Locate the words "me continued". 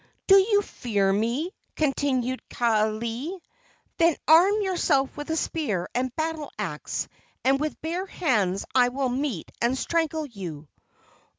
1.13-2.41